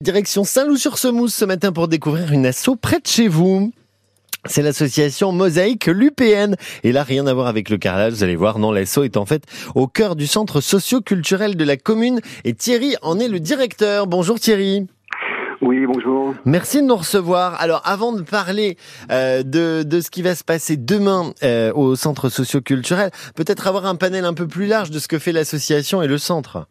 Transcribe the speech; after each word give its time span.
Direction 0.00 0.44
Saint-Loup-sur-Semouse 0.44 1.34
ce 1.34 1.44
matin 1.44 1.72
pour 1.72 1.88
découvrir 1.88 2.32
une 2.32 2.46
asso 2.46 2.76
près 2.80 3.00
de 3.00 3.06
chez 3.08 3.26
vous. 3.26 3.72
C'est 4.44 4.62
l'association 4.62 5.32
Mosaïque 5.32 5.86
l'UPN. 5.86 6.54
Et 6.84 6.92
là, 6.92 7.02
rien 7.02 7.26
à 7.26 7.34
voir 7.34 7.48
avec 7.48 7.68
le 7.68 7.78
carrelage, 7.78 8.12
vous 8.12 8.22
allez 8.22 8.36
voir. 8.36 8.60
Non, 8.60 8.70
l'asso 8.70 8.98
est 9.02 9.16
en 9.16 9.26
fait 9.26 9.42
au 9.74 9.88
cœur 9.88 10.14
du 10.14 10.28
centre 10.28 10.60
socio-culturel 10.60 11.56
de 11.56 11.64
la 11.64 11.76
commune. 11.76 12.20
Et 12.44 12.54
Thierry 12.54 12.94
en 13.02 13.18
est 13.18 13.26
le 13.26 13.40
directeur. 13.40 14.06
Bonjour 14.06 14.38
Thierry. 14.38 14.86
Oui, 15.62 15.84
bonjour. 15.84 16.32
Merci 16.44 16.80
de 16.80 16.86
nous 16.86 16.94
recevoir. 16.94 17.60
Alors, 17.60 17.82
avant 17.84 18.12
de 18.12 18.22
parler 18.22 18.76
euh, 19.10 19.42
de, 19.42 19.82
de 19.82 20.00
ce 20.00 20.10
qui 20.10 20.22
va 20.22 20.36
se 20.36 20.44
passer 20.44 20.76
demain 20.76 21.32
euh, 21.42 21.72
au 21.74 21.96
centre 21.96 22.28
socio-culturel, 22.28 23.10
peut-être 23.34 23.66
avoir 23.66 23.84
un 23.84 23.96
panel 23.96 24.24
un 24.24 24.34
peu 24.34 24.46
plus 24.46 24.68
large 24.68 24.90
de 24.90 25.00
ce 25.00 25.08
que 25.08 25.18
fait 25.18 25.32
l'association 25.32 26.02
et 26.02 26.06
le 26.06 26.18
centre. 26.18 26.68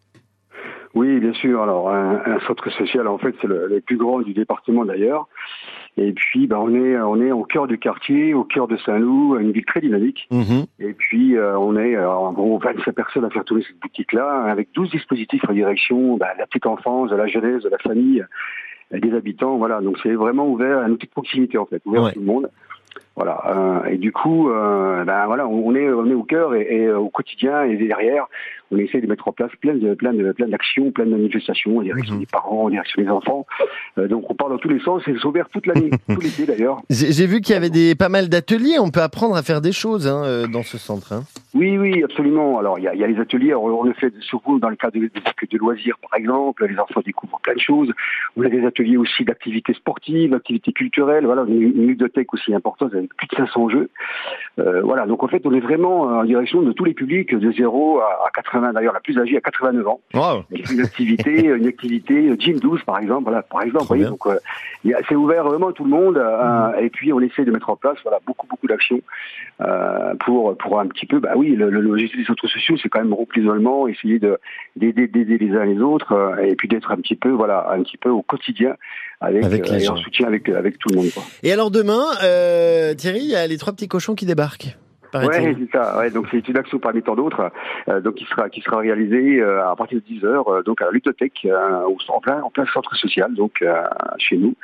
Oui, 0.93 1.19
bien 1.19 1.33
sûr. 1.33 1.61
Alors, 1.61 1.89
un, 1.89 2.39
centre 2.47 2.69
social, 2.71 3.07
en 3.07 3.17
fait, 3.17 3.35
c'est 3.41 3.47
le, 3.47 3.81
plus 3.85 3.97
grand 3.97 4.21
du 4.21 4.33
département 4.33 4.85
d'ailleurs. 4.85 5.27
Et 5.97 6.13
puis, 6.13 6.45
bah, 6.47 6.59
on 6.59 6.73
est 6.75 6.97
on 6.99 7.19
est 7.21 7.31
au 7.31 7.43
cœur 7.43 7.67
du 7.67 7.77
quartier, 7.79 8.33
au 8.33 8.43
cœur 8.43 8.67
de 8.67 8.77
Saint-Loup, 8.77 9.37
une 9.39 9.51
ville 9.51 9.65
très 9.65 9.81
dynamique. 9.81 10.27
Mhm. 10.31 10.65
Et 10.79 10.93
puis, 10.93 11.35
euh, 11.35 11.57
on 11.57 11.75
est 11.75 11.95
euh, 11.95 12.09
en 12.09 12.33
gros 12.33 12.59
25 12.59 12.91
personnes 12.93 13.25
à 13.25 13.29
faire 13.29 13.43
tourner 13.43 13.63
cette 13.63 13.79
boutique-là, 13.79 14.43
avec 14.43 14.69
12 14.73 14.91
dispositifs 14.91 15.43
en 15.49 15.53
direction 15.53 16.17
bah, 16.17 16.33
de 16.35 16.39
la 16.39 16.45
petite 16.45 16.67
enfance, 16.67 17.09
de 17.09 17.15
la 17.15 17.27
jeunesse, 17.27 17.63
de 17.63 17.69
la 17.69 17.79
famille, 17.79 18.23
euh, 18.93 18.99
des 18.99 19.13
habitants. 19.13 19.57
Voilà, 19.57 19.81
donc 19.81 19.97
c'est 20.03 20.13
vraiment 20.13 20.47
ouvert 20.47 20.79
à 20.79 20.87
une 20.87 20.97
petite 20.97 21.11
proximité 21.11 21.57
en 21.57 21.65
fait, 21.65 21.81
ouvert 21.85 22.05
à 22.05 22.11
tout 22.11 22.19
le 22.19 22.25
monde. 22.25 22.49
Voilà. 23.17 23.83
et 23.89 23.97
du 23.97 24.11
coup, 24.11 24.47
ben 24.47 25.25
voilà, 25.25 25.47
on 25.47 25.73
est 25.75 25.89
on 25.89 26.05
est 26.05 26.13
au 26.13 26.23
cœur 26.23 26.53
et, 26.53 26.67
et 26.71 26.91
au 26.91 27.09
quotidien 27.09 27.63
et 27.63 27.75
derrière, 27.75 28.27
on 28.71 28.77
essaie 28.77 29.01
de 29.01 29.07
mettre 29.07 29.27
en 29.27 29.31
place 29.31 29.51
plein 29.61 29.75
de 29.75 29.93
plein 29.93 30.13
de 30.13 30.31
plein 30.31 30.47
d'actions, 30.47 30.91
plein 30.91 31.05
de 31.05 31.11
manifestations 31.11 31.77
en 31.77 31.81
direction 31.81 32.15
mhm. 32.15 32.19
des 32.19 32.25
parents, 32.25 32.65
en 32.65 32.69
direction 32.69 33.01
des 33.01 33.09
enfants. 33.09 33.45
Euh, 33.97 34.07
donc 34.07 34.29
on 34.29 34.35
parle 34.35 34.51
dans 34.51 34.57
tous 34.57 34.69
les 34.69 34.79
sens 34.79 35.01
et 35.07 35.13
c'est 35.13 35.25
ouvert 35.25 35.49
toute 35.49 35.65
l'année, 35.65 35.89
tout 36.09 36.19
l'été 36.19 36.45
d'ailleurs. 36.45 36.81
J'ai 36.89 37.27
vu 37.27 37.41
qu'il 37.41 37.53
y 37.53 37.57
avait 37.57 37.69
des 37.69 37.95
pas 37.95 38.09
mal 38.09 38.29
d'ateliers. 38.29 38.79
On 38.79 38.91
peut 38.91 39.01
apprendre 39.01 39.35
à 39.35 39.43
faire 39.43 39.61
des 39.61 39.71
choses 39.71 40.07
hein, 40.07 40.23
euh, 40.25 40.47
dans 40.47 40.63
ce 40.63 40.77
centre. 40.77 41.13
Hein. 41.13 41.23
Oui, 41.53 41.77
oui, 41.77 42.03
absolument. 42.03 42.59
Alors 42.59 42.77
il 42.79 42.83
y 42.83 42.87
a, 42.87 42.95
y 42.95 43.03
a, 43.03 43.07
les 43.07 43.19
ateliers. 43.19 43.55
On 43.55 43.83
le 43.83 43.93
fait 43.93 44.13
surtout 44.21 44.59
dans 44.59 44.69
le 44.69 44.75
cadre 44.75 44.99
de, 44.99 45.57
loisirs, 45.57 45.97
par 46.09 46.19
exemple. 46.19 46.65
Les 46.67 46.77
enfants 46.77 47.01
découvrent 47.05 47.39
plein 47.41 47.55
de 47.55 47.59
choses. 47.59 47.91
On 48.35 48.43
a 48.43 48.49
des 48.49 48.65
ateliers 48.65 48.97
aussi 48.97 49.23
d'activités 49.23 49.73
sportives, 49.73 50.31
d'activités 50.31 50.73
culturelles. 50.73 51.25
Voilà, 51.25 51.45
une, 51.47 51.61
une 51.61 51.87
ludothèque 51.87 52.33
aussi 52.33 52.53
importante 52.53 52.93
plus 53.17 53.27
de 53.27 53.35
500 53.35 53.69
jeux. 53.69 53.89
Euh, 54.59 54.81
voilà, 54.81 55.05
donc 55.05 55.23
en 55.23 55.27
fait 55.27 55.41
on 55.45 55.53
est 55.53 55.59
vraiment 55.59 56.01
en 56.01 56.23
direction 56.23 56.61
de 56.61 56.71
tous 56.71 56.85
les 56.85 56.93
publics 56.93 57.35
de 57.35 57.51
0 57.51 57.99
à, 57.99 58.25
à 58.25 58.31
80 58.33 58.73
d'ailleurs 58.73 58.93
la 58.93 58.99
plus 58.99 59.17
âgée 59.19 59.37
à 59.37 59.41
89 59.41 59.87
ans. 59.87 59.99
une 60.71 60.81
activité, 60.81 61.45
une 61.45 61.67
activité 61.67 62.33
Gym 62.39 62.59
12 62.59 62.83
par 62.83 62.99
exemple, 62.99 63.23
voilà, 63.23 63.41
par 63.43 63.61
exemple. 63.61 63.85
Voyez, 63.85 64.05
donc 64.05 64.25
euh, 64.25 64.37
c'est 65.07 65.15
ouvert 65.15 65.43
vraiment 65.43 65.69
à 65.69 65.73
tout 65.73 65.83
le 65.83 65.89
monde. 65.89 66.17
Euh, 66.17 66.67
mhm. 66.69 66.85
et 66.85 66.89
puis 66.89 67.13
on 67.13 67.19
essaie 67.19 67.45
de 67.45 67.51
mettre 67.51 67.69
en 67.69 67.75
place 67.75 67.97
voilà 68.03 68.19
beaucoup 68.25 68.47
beaucoup 68.47 68.67
d'actions 68.67 69.01
euh, 69.61 70.13
pour 70.25 70.57
pour 70.57 70.79
un 70.79 70.87
petit 70.87 71.05
peu, 71.05 71.19
bah 71.19 71.33
oui, 71.35 71.55
le, 71.55 71.69
l'objectif 71.69 72.17
des 72.17 72.25
centres 72.25 72.47
sociaux, 72.47 72.75
c'est 72.81 72.89
quand 72.89 72.99
même 72.99 73.13
rompre 73.13 73.37
l'isolement, 73.37 73.87
essayer 73.87 74.19
de 74.19 74.39
d'aider 74.75 75.07
d'aider 75.07 75.37
les 75.37 75.55
uns 75.55 75.65
les 75.65 75.79
autres, 75.79 76.37
et 76.41 76.55
puis 76.55 76.67
d'être 76.67 76.91
un 76.91 76.97
petit 76.97 77.15
peu 77.15 77.29
voilà 77.29 77.69
un 77.71 77.81
petit 77.83 77.97
peu 77.97 78.09
au 78.09 78.21
quotidien 78.21 78.75
avec, 79.19 79.43
avec 79.43 79.71
et 79.71 79.89
en 79.89 79.97
soutien 79.97 80.27
avec 80.27 80.47
avec 80.49 80.77
tout 80.77 80.89
le 80.89 80.97
monde. 80.97 81.09
Quoi. 81.13 81.23
Et 81.43 81.51
alors 81.51 81.71
demain, 81.71 82.05
Thierry, 82.97 83.19
il 83.19 83.29
y 83.29 83.35
a 83.35 83.47
les 83.47 83.57
trois 83.57 83.73
petits 83.73 83.87
cochons 83.87 84.15
qui 84.15 84.25
débarquent. 84.25 84.77
Ouais, 85.13 85.55
c'est 85.57 85.71
ça. 85.71 85.97
Ouais, 85.97 86.11
donc 86.11 86.27
c'est 86.31 86.47
une 86.47 86.57
action 86.57 86.79
parmi 86.79 87.01
tant 87.01 87.15
d'autres, 87.15 87.51
euh, 87.87 88.01
donc 88.01 88.15
qui 88.15 88.25
sera 88.25 88.49
qui 88.49 88.61
sera 88.61 88.77
réalisée 88.77 89.39
euh, 89.39 89.67
à 89.67 89.75
partir 89.75 89.99
de 89.99 90.03
10 90.03 90.25
heures, 90.25 90.47
euh, 90.49 90.63
donc 90.63 90.81
à 90.81 90.85
la 90.85 90.91
ludothèque, 90.91 91.47
en 91.47 92.19
plein 92.19 92.41
en 92.41 92.49
plein 92.49 92.65
centre 92.65 92.95
social, 92.95 93.33
donc 93.33 93.63
chez 94.17 94.37
nous. 94.37 94.55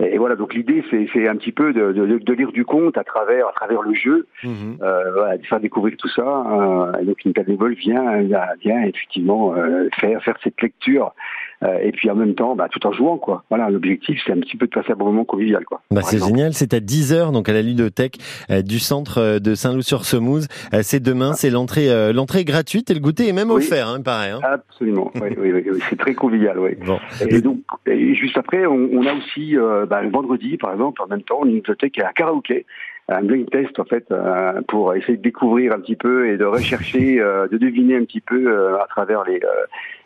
Et, 0.00 0.18
voilà, 0.18 0.36
donc 0.36 0.54
l'idée 0.54 0.84
c'est 0.90 1.08
c'est 1.12 1.28
un 1.28 1.36
petit 1.36 1.52
peu 1.52 1.72
de, 1.72 1.92
de, 1.92 2.18
de, 2.18 2.32
lire 2.34 2.52
du 2.52 2.64
conte 2.64 2.98
à 2.98 3.04
travers 3.04 3.48
à 3.48 3.52
travers 3.52 3.82
le 3.82 3.94
jeu, 3.94 4.26
mhm. 4.44 4.76
voilà, 4.78 5.38
de 5.38 5.46
faire 5.46 5.60
découvrir 5.60 5.96
tout 5.96 6.08
ça. 6.08 6.92
et 7.00 7.04
donc 7.04 7.24
une 7.24 7.32
bénévole 7.32 7.74
vient 7.74 8.22
vient 8.60 8.82
effectivement 8.82 9.54
faire 9.98 10.22
faire 10.22 10.36
cette 10.42 10.60
lecture 10.60 11.14
euh, 11.62 11.78
et 11.82 11.92
puis 11.92 12.10
en 12.10 12.14
même 12.14 12.34
temps, 12.34 12.54
bah, 12.54 12.68
tout 12.70 12.84
en 12.86 12.92
jouant, 12.92 13.18
quoi. 13.18 13.44
Voilà, 13.48 13.70
l'objectif, 13.70 14.20
c'est 14.26 14.32
un 14.32 14.40
petit 14.40 14.56
peu 14.56 14.66
de 14.66 14.72
passer 14.72 14.92
un 14.92 14.96
bon 14.96 15.06
moment 15.06 15.24
convivial, 15.24 15.64
quoi. 15.64 15.80
Bah, 15.90 16.02
c'est 16.02 16.22
génial, 16.22 16.52
c'est 16.52 16.74
à 16.74 16.80
10h, 16.80 17.32
donc 17.32 17.48
à 17.48 17.52
la 17.52 17.62
ludothèque 17.62 18.18
euh, 18.50 18.62
du 18.62 18.78
centre 18.78 19.18
euh, 19.18 19.38
de 19.38 19.54
Saint-Loup-sur-Semouse. 19.54 20.48
c'est 20.82 21.02
demain, 21.02 21.32
c'est 21.32 21.50
l'entrée 21.50 21.86
l'entrée 22.12 22.44
gratuite 22.44 22.90
et 22.90 22.94
le 22.94 23.00
goûter 23.00 23.28
est 23.28 23.32
même 23.32 23.50
offert, 23.50 23.88
hein, 23.88 24.00
pareil. 24.00 24.32
Hein. 24.32 24.40
Absolument, 24.42 25.10
oui, 25.14 25.28
oui, 25.38 25.52
oui, 25.52 25.80
c'est 25.88 25.98
très 25.98 26.14
convivial, 26.14 26.58
oui. 26.58 26.76
Bon. 26.84 26.98
Et, 27.28 27.40
donc, 27.40 27.60
et 27.86 28.14
juste 28.14 28.36
après, 28.36 28.66
on, 28.66 28.88
on 28.92 29.06
a 29.06 29.14
aussi, 29.14 29.56
bah, 29.88 30.02
le 30.02 30.10
vendredi, 30.10 30.56
par 30.56 30.72
exemple, 30.72 31.00
en 31.02 31.06
même 31.06 31.22
temps, 31.22 31.44
une 31.44 31.54
ludothèque 31.54 31.98
à 31.98 32.12
karaoké 32.12 32.66
un 33.08 33.22
blind 33.22 33.48
test 33.50 33.78
en 33.78 33.84
fait 33.84 34.04
euh, 34.10 34.60
pour 34.66 34.94
essayer 34.94 35.16
de 35.16 35.22
découvrir 35.22 35.72
un 35.72 35.80
petit 35.80 35.94
peu 35.94 36.28
et 36.28 36.36
de 36.36 36.44
rechercher, 36.44 37.20
euh, 37.20 37.46
de 37.46 37.56
deviner 37.56 37.96
un 37.96 38.04
petit 38.04 38.20
peu 38.20 38.48
euh, 38.48 38.82
à 38.82 38.86
travers 38.88 39.24
les, 39.24 39.40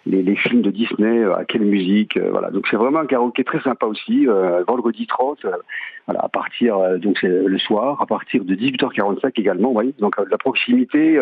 les, 0.05 0.22
les 0.22 0.37
films 0.37 0.61
de 0.61 0.71
Disney 0.71 1.25
à 1.25 1.44
quelle 1.44 1.62
musique. 1.62 2.19
voilà, 2.19 2.50
donc 2.50 2.66
c'est 2.71 2.77
vraiment 2.77 2.99
un 2.99 3.06
karaoké 3.06 3.44
très 3.44 3.60
sympa 3.60 3.87
aussi. 3.87 4.27
vendredi 4.66 5.06
30, 5.06 5.47
voilà, 6.06 6.21
à 6.21 6.28
partir 6.28 6.99
donc 6.99 7.19
c'est 7.21 7.28
le 7.28 7.59
soir, 7.59 8.00
à 8.03 8.06
partir 8.06 8.44
de 8.44 8.55
18h45 8.55 9.33
également. 9.37 9.69
Vous 9.69 9.75
voyez, 9.75 9.94
donc 9.99 10.16
la 10.31 10.39
proximité, 10.39 11.21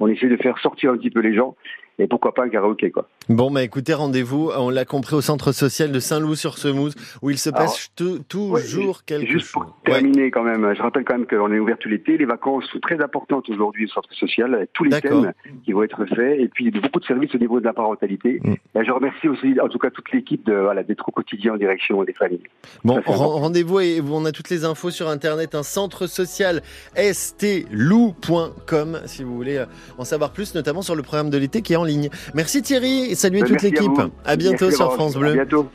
on 0.00 0.08
essaie 0.08 0.28
de 0.28 0.36
faire 0.36 0.58
sortir 0.58 0.92
un 0.92 0.96
petit 0.96 1.10
peu 1.10 1.20
les 1.20 1.34
gens 1.34 1.56
et 1.98 2.06
pourquoi 2.06 2.32
pas 2.32 2.44
un 2.44 2.48
karaoké 2.48 2.90
quoi. 2.90 3.08
Bon 3.28 3.50
bah 3.50 3.62
écoutez, 3.62 3.92
rendez-vous, 3.92 4.50
on 4.56 4.70
l'a 4.70 4.84
compris 4.84 5.14
au 5.14 5.20
centre 5.20 5.52
social 5.52 5.92
de 5.92 6.00
Saint-Loup-sur-Semouse 6.00 6.94
où 7.22 7.30
il 7.30 7.38
se 7.38 7.50
passe 7.50 7.90
toujours 7.94 9.04
quelque 9.04 9.26
chose. 9.26 9.32
Juste 9.32 9.52
pour 9.52 9.76
terminer 9.84 10.30
quand 10.30 10.44
même, 10.44 10.74
je 10.74 10.80
rappelle 10.80 11.04
quand 11.04 11.18
même 11.18 11.26
qu'on 11.26 11.52
est 11.52 11.58
ouvert 11.58 11.78
tout 11.78 11.88
l'été, 11.88 12.16
les 12.16 12.24
vacances 12.24 12.64
sont 12.72 12.78
très 12.78 13.02
importantes 13.02 13.48
aujourd'hui 13.50 13.86
au 13.86 13.88
centre 13.88 14.12
social 14.14 14.54
avec 14.54 14.72
tous 14.72 14.84
les 14.84 15.00
thèmes 15.00 15.32
qui 15.64 15.72
vont 15.72 15.82
être 15.82 16.04
faits 16.06 16.40
et 16.40 16.48
puis 16.48 16.66
il 16.66 16.74
y 16.74 16.78
a 16.78 16.80
beaucoup 16.80 17.00
de 17.00 17.04
services 17.04 17.34
au 17.34 17.38
niveau 17.38 17.60
de 17.60 17.64
la 17.64 17.72
parentalité. 17.72 18.40
Mm. 18.42 18.52
Et 18.52 18.84
je 18.84 18.90
remercie 18.90 19.28
aussi 19.28 19.54
en 19.60 19.68
tout 19.68 19.78
cas 19.78 19.90
toute 19.90 20.10
l'équipe 20.12 20.44
de 20.46 20.54
voilà 20.54 20.82
d'être 20.82 21.08
au 21.08 21.12
quotidien 21.12 21.54
en 21.54 21.56
direction 21.56 22.02
des 22.04 22.12
familles. 22.12 22.42
Bon, 22.84 23.00
rendez-vous 23.04 23.80
et 23.80 24.00
on 24.00 24.24
a 24.24 24.32
toutes 24.32 24.50
les 24.50 24.64
infos 24.64 24.90
sur 24.90 25.08
internet 25.08 25.54
un 25.54 25.62
centre 25.62 26.06
social 26.06 26.62
stlou.com 26.96 29.00
si 29.06 29.24
vous 29.24 29.34
voulez 29.34 29.64
en 29.98 30.04
savoir 30.04 30.32
plus 30.32 30.54
notamment 30.54 30.82
sur 30.82 30.94
le 30.94 31.02
programme 31.02 31.30
de 31.30 31.38
l'été 31.38 31.62
qui 31.62 31.72
est 31.72 31.76
en 31.76 31.84
ligne. 31.88 32.08
Merci 32.34 32.62
Thierry 32.62 33.10
et 33.10 33.14
salut 33.14 33.42
à 33.42 33.46
toute 33.46 33.62
l'équipe. 33.62 33.90
À, 34.24 34.36
bientôt 34.36 34.70
sur 34.70 34.92
France 34.94 35.16
Bleu. 35.16 35.30
À 35.32 35.34
bientôt. 35.34 35.68